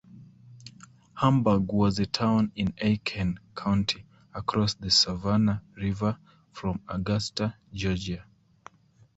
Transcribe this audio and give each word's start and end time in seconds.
Hamburg 1.13 1.71
was 1.71 1.99
a 1.99 2.07
town 2.07 2.51
in 2.55 2.73
Aiken 2.79 3.39
County, 3.55 4.03
across 4.33 4.73
the 4.73 4.89
Savannah 4.89 5.61
River 5.77 6.17
from 6.53 6.81
Augusta, 6.87 7.53
Georgia. 7.71 8.25